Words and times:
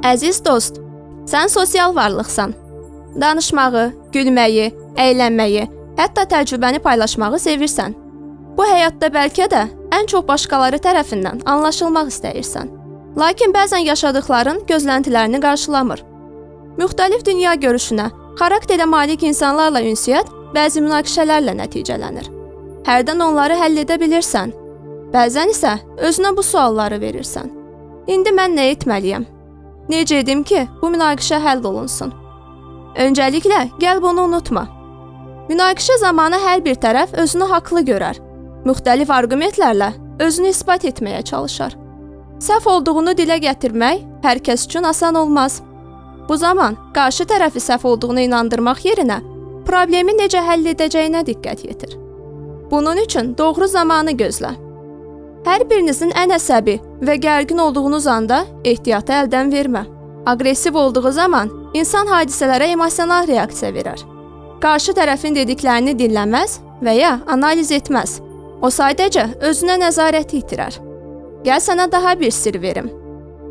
Əziz 0.00 0.38
dost, 0.44 0.78
sən 1.28 1.50
sosial 1.52 1.92
varlıqsan. 1.92 2.54
Danışmağı, 3.20 3.90
gülməyi, 4.14 4.70
əylənməyi, 4.96 5.66
hətta 5.98 6.24
təcrübəni 6.30 6.78
paylaşmağı 6.80 7.40
sevirsən. 7.42 7.92
Bu 8.56 8.64
həyatda 8.64 9.10
bəlkə 9.12 9.48
də 9.52 9.66
ən 9.92 10.06
çox 10.08 10.24
başqaları 10.28 10.78
tərəfindən 10.80 11.42
anlaşılmaq 11.44 12.08
istəyirsən. 12.14 12.70
Lakin 13.20 13.52
bəzən 13.52 13.84
yaşadıkların 13.90 14.62
gözləntilərini 14.70 15.40
qarşılamır. 15.42 16.00
Müxtəlif 16.78 17.24
dünya 17.26 17.52
görüşünə, 17.60 18.06
xarakterə 18.40 18.86
malik 18.88 19.26
insanlarla 19.26 19.82
ünsiyyət 19.84 20.30
bəzi 20.54 20.80
münaqişələrlə 20.80 21.56
nəticələnir. 21.58 22.30
Hərdən 22.88 23.20
onları 23.26 23.58
həll 23.60 23.82
edə 23.84 24.00
bilirsən. 24.00 24.54
Bəzən 25.12 25.52
isə 25.52 25.74
özünə 26.08 26.32
bu 26.36 26.46
sualları 26.46 27.00
verirsən. 27.02 27.52
İndi 28.08 28.32
mən 28.32 28.56
nə 28.56 28.70
etməliyəm? 28.72 29.28
Necə 29.88 30.20
edim 30.20 30.42
ki, 30.42 30.66
bu 30.82 30.90
münaqişə 30.90 31.40
həll 31.42 31.64
olunsun? 31.64 32.12
Öncəliklə, 32.98 33.68
gəl 33.80 34.02
bunu 34.02 34.26
unutma. 34.28 34.66
Münaqişə 35.48 35.98
zamanı 35.98 36.38
hər 36.42 36.64
bir 36.64 36.76
tərəf 36.82 37.14
özünü 37.22 37.48
haqlı 37.50 37.82
görər. 37.88 38.20
Müxtəlif 38.66 39.10
arqumentlərlə 39.10 39.92
özünü 40.20 40.52
isbat 40.52 40.84
etməyə 40.84 41.22
çalışar. 41.24 41.76
Səhv 42.40 42.68
olduğunu 42.68 43.16
dilə 43.18 43.40
gətirmək 43.42 44.04
hər 44.24 44.38
kəs 44.44 44.66
üçün 44.68 44.84
asan 44.84 45.14
olmaz. 45.14 45.62
Bu 46.28 46.36
zaman 46.36 46.76
qarşı 46.94 47.24
tərəfi 47.24 47.60
səhv 47.60 47.86
olduğunu 47.86 48.20
inandırmaq 48.28 48.84
yerinə 48.84 49.18
problemi 49.66 50.14
necə 50.18 50.42
həll 50.44 50.70
edəcəyinə 50.72 51.24
diqqət 51.26 51.64
yetir. 51.66 51.96
Bunun 52.70 52.96
üçün 52.96 53.34
doğru 53.38 53.66
zamanı 53.68 54.12
gözlə. 54.12 54.54
Hər 55.40 55.62
birinizin 55.70 56.10
ən 56.20 56.34
əsəbi 56.36 56.74
və 57.00 57.14
gərgin 57.16 57.62
olduğunuz 57.64 58.06
anda 58.12 58.42
ehtiyatı 58.64 59.14
əldən 59.22 59.52
vermə. 59.54 59.86
Aqressiv 60.28 60.76
olduğu 60.76 61.12
zaman 61.16 61.48
insan 61.74 62.10
hadisələrə 62.12 62.68
emosional 62.74 63.28
reaksiya 63.28 63.70
verər. 63.72 64.02
Qarşı 64.60 64.92
tərəfin 64.98 65.38
dediklərini 65.38 65.94
dinləməz 65.96 66.58
və 66.84 66.96
ya 66.98 67.14
analiz 67.26 67.72
etməz. 67.72 68.18
O 68.60 68.68
sadəcə 68.68 69.30
özünə 69.40 69.78
nəzarəti 69.80 70.42
itirər. 70.42 70.76
Gəl 71.46 71.64
sənə 71.64 71.88
daha 71.88 72.12
bir 72.20 72.36
sirr 72.36 72.60
verim. 72.60 72.92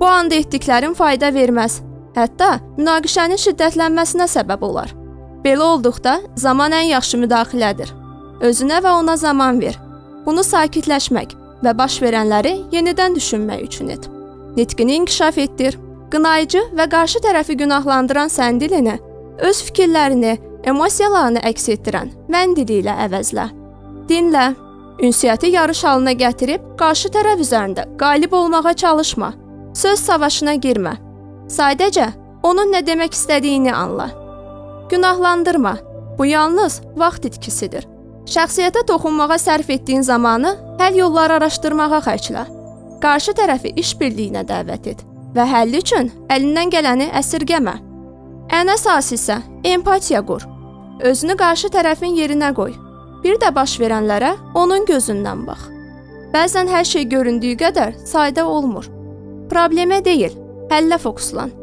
Bu 0.00 0.04
anda 0.04 0.36
etdiklərin 0.36 0.92
fayda 0.94 1.32
verməz. 1.32 1.80
Hətta 2.12 2.58
münaqişənin 2.76 3.40
şiddətlənməsinə 3.40 4.28
səbəb 4.28 4.68
olar. 4.68 4.92
Belə 5.40 5.64
olduqda 5.72 6.18
zaman 6.36 6.76
ən 6.76 6.90
yaxşı 6.92 7.24
müdaxilədir. 7.24 7.96
Özünə 8.44 8.84
və 8.84 8.98
ona 9.00 9.16
zaman 9.16 9.60
ver. 9.64 9.80
Bunu 10.26 10.44
sakitləşmək 10.44 11.39
və 11.64 11.76
baş 11.78 12.00
verənləri 12.02 12.56
yenidən 12.72 13.14
düşünmək 13.16 13.62
üçün 13.68 13.88
et. 13.88 14.08
Nitqini 14.56 14.94
inkişaf 15.02 15.38
etdir. 15.38 15.78
Qınayıcı 16.10 16.62
və 16.74 16.88
qarşı 16.90 17.20
tərəfi 17.22 17.54
günahlandıran 17.60 18.28
sən 18.28 18.58
dilini 18.60 18.96
öz 19.40 19.60
fikirlərini, 19.66 20.38
emosiyalarını 20.64 21.42
əks 21.50 21.68
etdirən 21.74 22.10
mən 22.32 22.56
dili 22.56 22.80
ilə 22.82 22.96
əvəzlə. 23.06 23.46
Dinlə. 24.08 24.48
Ünsiyyəti 25.00 25.48
yarış 25.54 25.84
halına 25.84 26.12
gətirib 26.12 26.64
qarşı 26.80 27.08
tərəf 27.14 27.40
üzərində 27.40 27.86
qalib 28.00 28.34
olmağa 28.36 28.74
çalışma. 28.82 29.30
Söz 29.74 30.02
savaşına 30.04 30.58
girmə. 30.60 30.98
Sadəcə 31.48 32.10
onun 32.42 32.74
nə 32.74 32.82
demək 32.86 33.16
istədiyini 33.16 33.72
anla. 33.72 34.10
Günahlandırma. 34.90 35.76
Bu 36.18 36.26
yalnız 36.26 36.82
vaxt 36.96 37.24
itkisidir. 37.24 37.86
Şəxsiyyətə 38.28 38.84
toxunmağa 38.86 39.38
sərf 39.40 39.70
etdiyin 39.72 40.02
zamanı 40.02 40.52
həll 40.80 40.98
yolları 41.00 41.38
araşdırmağa 41.40 42.00
xərclə. 42.04 42.44
Qarşı 43.00 43.32
tərəfi 43.38 43.72
iş 43.80 43.94
birliyinə 44.00 44.44
dəvət 44.46 44.90
et 44.92 45.04
və 45.34 45.46
həll 45.46 45.78
üçün 45.78 46.10
əlindən 46.28 46.72
gələni 46.74 47.08
əsirgəmə. 47.20 47.74
Ən 48.52 48.72
əsası 48.74 49.16
isə 49.16 49.40
empatiya 49.64 50.22
qur. 50.26 50.44
Özünü 51.00 51.36
qarşı 51.40 51.70
tərəfin 51.72 52.16
yerinə 52.18 52.52
qoy. 52.54 52.74
Bir 53.24 53.38
də 53.40 53.54
baş 53.54 53.78
verənlərə 53.80 54.34
onun 54.56 54.84
gözündən 54.88 55.46
bax. 55.46 55.68
Bəzən 56.34 56.68
hər 56.70 56.84
şey 56.86 57.08
göründüyü 57.10 57.56
qədər 57.58 57.96
sadə 58.06 58.44
olmur. 58.44 58.86
Problemə 59.50 59.98
deyil, 60.04 60.36
həllə 60.70 60.98
fokuslan. 61.02 61.59